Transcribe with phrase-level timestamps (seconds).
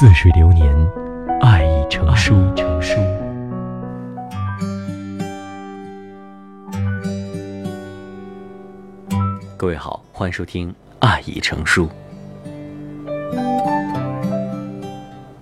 [0.00, 0.72] 似水流年，
[1.40, 2.32] 爱已成书。
[9.56, 11.88] 各位好，欢迎收听《爱已成书》。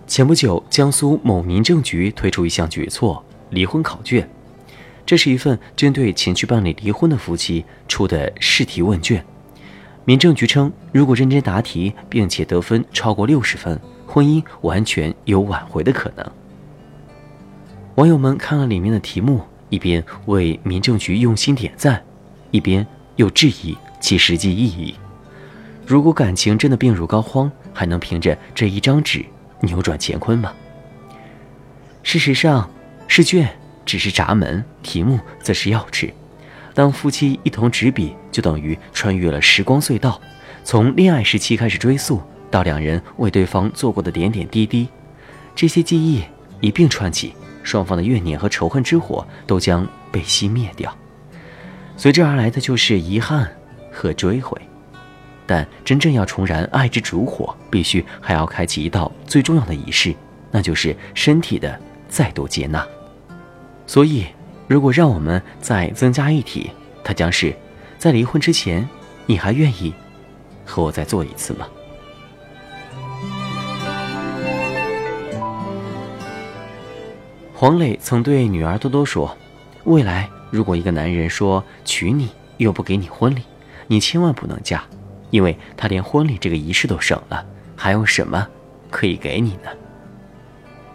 [0.07, 4.27] 前不久，江苏某民政局推出一项举措——离婚考卷。
[5.05, 9.23] 这是一份针对前去办理离婚的夫妻出的试题问卷。
[10.07, 13.79] 民政局称，如果认真答题，并且得分超过六十分，
[14.17, 16.27] 婚姻完全有挽回的可能。
[17.97, 22.03] 网友们看了里面的题目，一边为民政局用心点赞，
[22.51, 24.95] 一边又质疑其实际意义。
[25.87, 29.23] 如果感情真的病入膏肓，还能凭着这一张纸
[29.61, 30.55] 扭转乾坤吗？
[32.03, 32.71] 事实上，
[33.07, 33.47] 试卷
[33.85, 36.11] 只是闸门，题目则是钥匙。
[36.73, 40.19] 当夫妻一同执笔，就等于穿越了时光隧道，
[40.65, 44.89] 从恋爱时期开始追溯，到两人为对方做过的点点滴滴，
[45.55, 46.23] 这些记忆
[46.61, 50.97] 一并串起，双方的怨念和仇恨之火都将被熄灭掉，
[51.97, 53.51] 随之而来的就是遗憾
[53.93, 54.61] 和追悔。
[55.47, 60.15] 但真正要重燃爱之烛火，必须还要开启一道最重要的仪式，
[60.51, 62.87] 那就是身体的再度接纳。
[63.87, 64.27] 所以。
[64.69, 66.73] 如果让我们再增加一题，
[67.05, 67.55] 它将是：
[67.99, 68.85] 在离婚之前，
[69.25, 69.95] 你还愿意
[70.65, 71.69] 和我再做一次吗？
[77.59, 79.35] 黄磊曾对女儿多多说
[79.85, 83.41] ：“未来如果一个男人说娶你又不给你婚礼，
[83.87, 84.85] 你千万不能嫁，
[85.31, 87.43] 因为他连婚礼这个仪式都省了，
[87.75, 88.47] 还有什么
[88.91, 89.71] 可以给你呢？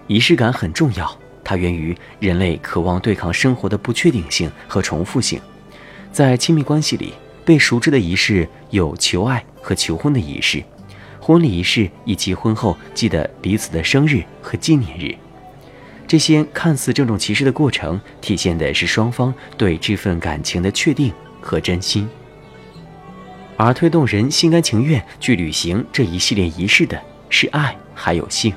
[0.06, 1.12] 仪式感很重要。”
[1.44, 5.42] 它源于人类渴望对抗生活的不确定性和重复性。
[6.12, 10.64] 在亲密关系里，被熟知的仪式有求爱和求婚的仪式、
[11.20, 15.18] 婚礼仪式以及婚后记得彼此的生日和纪念日。
[16.12, 22.06] 这些看似郑重其事的过程，体现的是双方对这份感情的确定和真心。
[23.56, 28.54] 而推动人心甘情愿去履行这一系列仪式的是爱，还有性。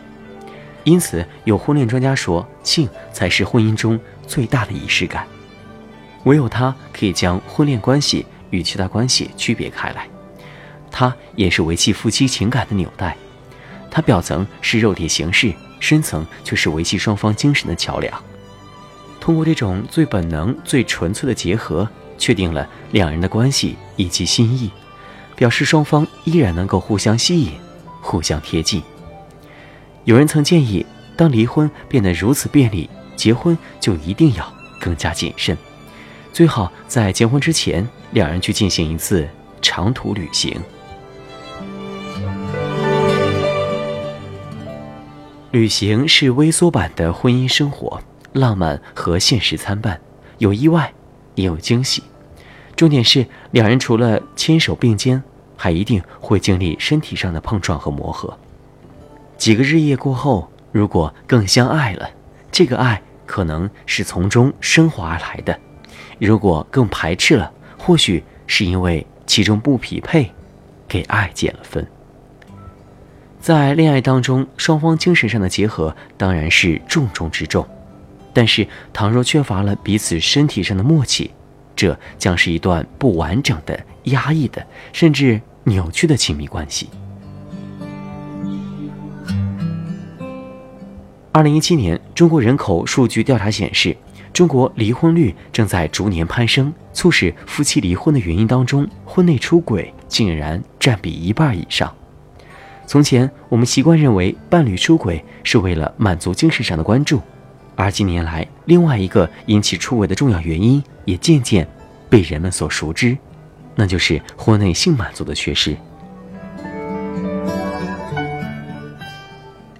[0.82, 5.24] 因此，有婚恋专家说，性才是婚姻中最大的仪式感，
[6.24, 10.08] 唯有它可以将婚恋关系与其他关系区别开来，
[10.90, 13.16] 它也是维系夫妻情感的纽带，
[13.94, 18.12] 它表层是肉体形式，深层却是维系双方精神的桥梁。
[19.20, 21.88] 通过这种最本能、最纯粹的结合，
[22.18, 24.68] 确定了两人的关系以及心意，
[25.36, 27.52] 表示双方依然能够互相吸引、
[28.00, 28.82] 互相贴近。
[30.02, 30.84] 有人曾建议，
[31.16, 35.56] 当离婚变得如此便利，结婚就一定要更加谨慎，
[36.32, 39.28] 最好在结婚之前，两人去进行一次
[39.62, 40.60] 长途旅行。
[45.54, 50.00] 旅行是微缩版的婚姻生活，浪漫和现实参半，
[50.38, 50.92] 有意外，
[51.36, 52.02] 也有惊喜。
[52.74, 55.22] 重点是，两人除了牵手并肩，
[55.56, 58.36] 还一定会经历身体上的碰撞和磨合。
[59.38, 62.10] 几个日夜过后，如果更相爱了，
[62.50, 65.54] 这个爱可能是从中升华而来的；
[66.18, 70.32] 如果更排斥了，或许是因为其中不匹配，
[70.88, 71.86] 给爱减了分。
[73.44, 77.68] 在恋爱当中，双方精神上的结合当然是重中之重，
[78.32, 81.30] 但是倘若缺乏了彼此身体上的默契，
[81.76, 86.88] 这将是一段不完整的、压抑的，甚至扭曲的亲密关系。
[91.30, 93.94] 二零一七年，中国人口数据调查显示，
[94.32, 96.72] 中国离婚率正在逐年攀升。
[96.94, 101.94] 促使夫妻离婚的原因当中，婚内出轨竟然占比一半以上。
[102.86, 107.20] 从前，我们习惯认为伴侣出轨是为了满足精神上的关注，
[107.76, 111.66] 而近年来，另外一个引起出轨的重要原因也渐渐
[112.08, 113.16] 被人们所熟知，
[113.74, 115.76] 那就是婚内性满足的缺失。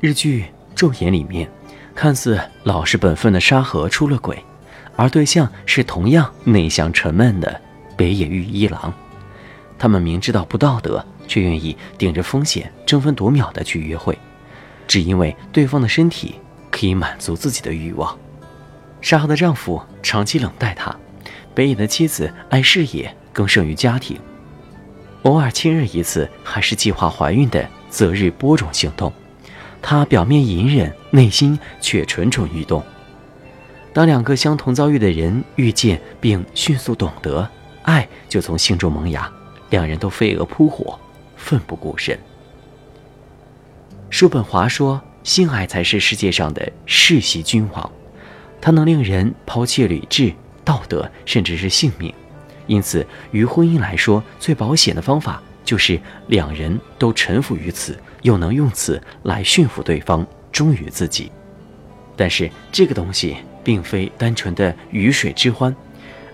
[0.00, 0.46] 日剧。
[0.76, 1.48] 《昼颜》里面，
[1.94, 4.36] 看似老实本分的沙河出了轨，
[4.96, 7.60] 而对象是同样内向沉闷的
[7.96, 8.92] 北野玉一郎。
[9.78, 14.18] 他们明知道不道德，却愿意顶着风险争分夺秒的去约会，
[14.86, 16.36] 只因为对方的身体
[16.70, 18.16] 可以满足自己的欲望。
[19.00, 20.94] 沙河的丈夫长期冷待她，
[21.54, 24.18] 北野的妻子爱事业更胜于家庭，
[25.22, 29.12] 偶尔亲热一次还是计划怀孕的择日播种行动。
[29.82, 32.82] 他表面隐忍，内心却蠢蠢欲动。
[33.92, 37.46] 当两个相同遭遇的人遇见并迅速懂得，
[37.82, 39.30] 爱就从心中萌芽，
[39.68, 40.98] 两人都飞蛾扑火，
[41.44, 42.18] 奋不顾身。
[44.08, 47.92] 叔本华说：“性爱才是世界上的世袭君王，
[48.60, 50.32] 它能令人抛弃理智、
[50.64, 52.12] 道德，甚至是性命。
[52.66, 61.30] 因此，于婚姻来说，最保险的方法就是两人都臣服于此，又能用此来驯服对方，忠于自己。
[62.16, 65.74] 但是，这个东西并非单纯的鱼水之欢，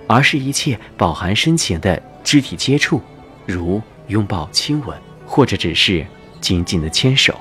[0.07, 3.01] 而是一切饱含深情的肢体接触，
[3.47, 3.81] 如
[4.11, 4.97] 拥抱、亲吻，
[5.27, 6.05] 或者只是
[6.41, 7.35] 紧紧的牵手。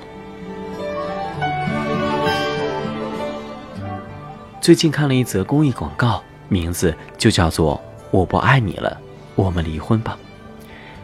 [4.62, 7.81] 最近看了一则公益广告，名字就叫做。
[8.12, 9.00] 我不爱你了，
[9.36, 10.18] 我们离婚吧。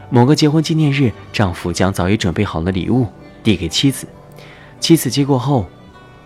[0.10, 3.08] 某个结婚纪念日，丈夫将早已准备好的礼物
[3.44, 4.08] 递给妻子，
[4.80, 5.68] 妻子接过后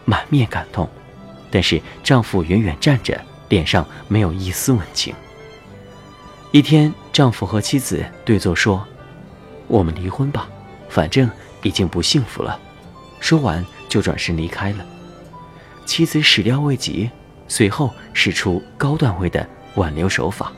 [0.06, 0.90] 满面感动，
[1.52, 3.20] 但是丈夫远远站着，
[3.50, 5.14] 脸上没有一丝温情。
[6.52, 8.88] 一天，丈夫和妻子对坐说
[9.70, 10.50] ：“我们离婚吧，
[10.90, 11.30] 反正
[11.64, 12.60] 已经不幸福了。”
[13.22, 14.86] 说完就转身离开了。
[15.86, 17.10] 妻子始料未及，
[17.48, 20.52] 随后使出高段位的挽留手法。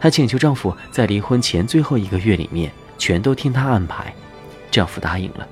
[0.00, 4.14] 她请求丈夫在离婚前最后一个月里面全都听她安排，
[4.70, 5.46] 丈夫答应了。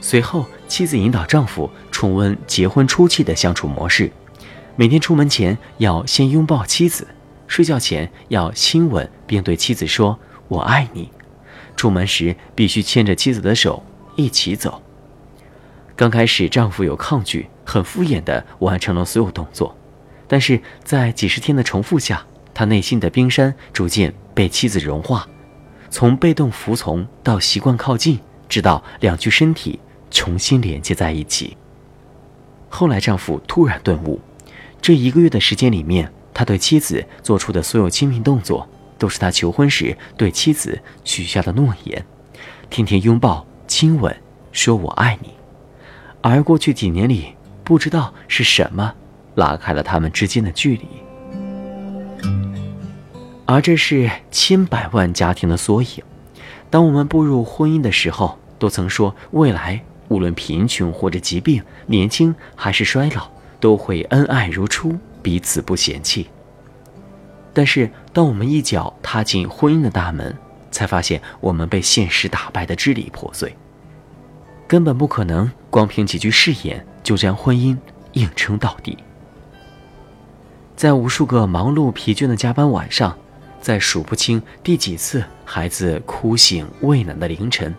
[0.00, 4.10] 随后，妻子引导丈夫重温结婚初期的相处模式：
[4.74, 7.06] 每天出门前要先拥抱妻子，
[7.46, 10.18] 睡觉前要亲吻并对妻子说
[10.48, 11.08] “我爱你”，
[11.82, 13.82] 出门时必须牵着妻子的手
[14.14, 14.80] 一起走。
[15.96, 19.76] 刚开始，丈夫有抗拒，很敷衍地完成了所有动作，
[20.28, 22.24] 但是在几十天的重复下。
[22.54, 25.26] 他内心的冰山逐渐被妻子融化，
[25.90, 31.56] 从被动服从到习惯靠近，直到两具身体重新连接在一起。
[32.68, 34.20] 后来，丈夫突然顿悟，
[34.80, 38.68] 这一个月的时间里面，他对妻子做出的所有亲密动作，
[39.02, 42.06] 都是他求婚时对妻子许下的诺言：
[42.70, 44.16] 天天拥抱、亲吻，
[44.52, 45.30] 说我爱你。
[46.20, 47.34] 而过去几年里，
[47.64, 48.94] 不知道是什么
[49.34, 50.86] 拉开了他们之间的距离。
[53.44, 56.00] 而这是千百万家庭的缩影。
[56.70, 63.28] 当我们步入婚姻的时候，都曾说未来无论贫穷或者疾病，年轻还是衰老，
[63.58, 66.28] 都会恩爱如初，彼此不嫌弃。
[67.52, 70.36] 但是，当我们一脚踏进婚姻的大门，
[70.70, 73.54] 才发现我们被现实打败的支离破碎，
[74.66, 77.76] 根本不可能光凭几句誓言就将婚姻
[78.12, 78.98] 硬撑到底。
[80.76, 83.16] 在无数个忙碌疲倦的加班晚上。
[83.60, 87.72] 在数不清第几次孩子哭醒喂奶的凌晨，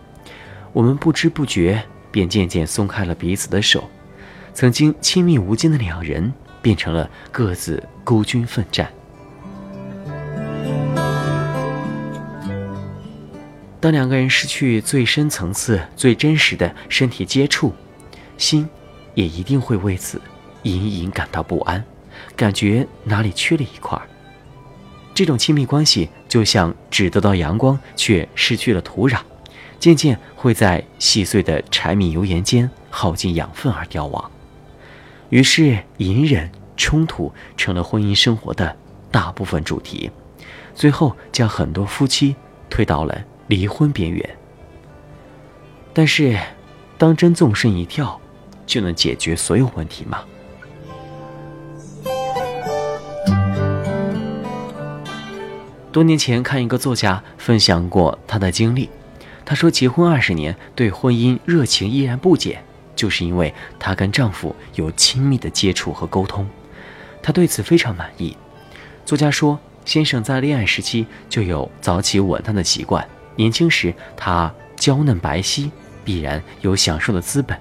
[0.72, 3.84] 我们不知不觉便渐渐松开了彼此的手。
[4.54, 6.32] 曾经亲密无间的两人，
[6.62, 8.90] 变成了各自孤军奋战。
[13.84, 17.70] 当两个人失去最深层次、最真实的身体接触，
[18.38, 18.66] 心
[19.12, 20.18] 也一定会为此
[20.62, 21.84] 隐隐感到不安，
[22.34, 24.00] 感觉哪里缺了一块。
[25.12, 29.18] 这种亲密关系就像只得到阳光却失去了土壤，
[29.78, 34.30] 渐渐会在细碎的柴米油盐间耗尽养分而凋亡。
[35.28, 38.74] 于是，隐忍、冲突成了婚姻生活的
[39.10, 40.10] 大部分主题，
[40.74, 42.34] 最后将很多夫妻
[42.70, 44.36] 推到了离婚边缘。
[45.92, 46.38] 但是，
[46.98, 48.20] 当真纵身一跳，
[48.66, 50.24] 就能解决所有问题吗？
[55.92, 58.90] 多年前看一个作家分享过他的经历，
[59.44, 62.64] 他说结婚二十年对婚姻热情依然不减，
[62.96, 66.48] 就是因为她跟丈夫有亲密的接触和沟通，
[67.22, 68.36] 她对此非常满意。
[69.04, 75.70] 作家说，先生在恋爱时期就有早起吻她的习惯，年轻时她娇嫩白皙，
[76.04, 77.58] 必然有享受的资本，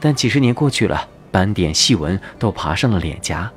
[0.00, 3.50] 但几十年过去了，斑点细纹都爬上了脸颊，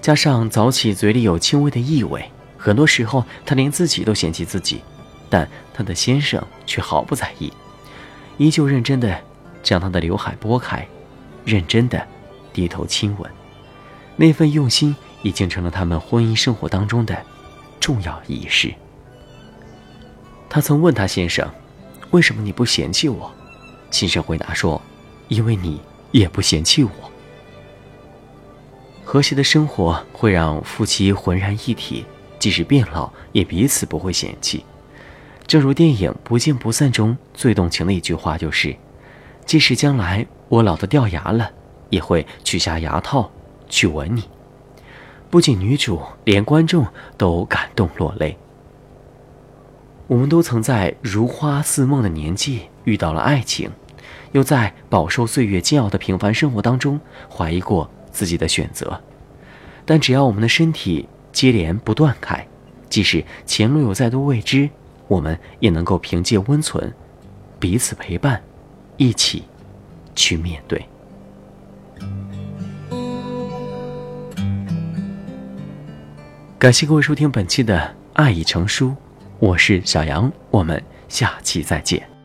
[0.00, 2.30] 加上早起嘴里有轻微的异味。
[2.58, 4.80] 很多时候，她连自己都嫌弃自己，
[5.28, 7.52] 但她的先生却毫不在意，
[8.38, 9.16] 依旧认真的
[9.62, 10.86] 将她的刘海拨开，
[11.44, 12.04] 认真的
[12.52, 13.30] 低头亲吻。
[14.16, 17.16] 那份用心已经成了他们婚姻生活当中的
[17.78, 18.74] 重要仪式。
[20.56, 21.46] 他曾问他先生
[22.12, 23.30] ：“为什么你不嫌弃我？”
[23.92, 24.80] 先生回答说
[25.28, 25.78] ：“因为你
[26.12, 26.90] 也不嫌弃我。”
[29.04, 32.06] 和谐的生活会让夫妻浑然一体。
[32.38, 34.64] 即使变老，也彼此不会嫌弃。
[35.46, 38.74] 正如电影《不见不散》中最动情的一句话就是
[39.44, 41.50] ：“即使将来我老得掉牙了，
[41.90, 43.30] 也会取下牙套
[43.68, 44.24] 去吻你。”
[45.28, 46.86] 不仅女主，连观众
[47.18, 48.34] 都感动落泪。
[50.08, 53.70] 我们都曾在如花似梦的年纪遇到了爱情，
[54.30, 59.00] 又在饱受岁月煎熬的平凡生活当中怀疑过自己的选择。
[59.84, 62.46] 但只要我们的身体接连不断开，
[62.88, 64.70] 即使前路有再多未知，
[65.08, 66.94] 我们也能够凭借温存，
[67.58, 68.40] 彼此陪伴，
[68.96, 69.42] 一起
[70.14, 70.86] 去面对。
[76.58, 77.78] 感谢各位收听本期的
[78.14, 78.88] 《爱已成书》，
[79.38, 82.15] 我是小杨，我们下期再见。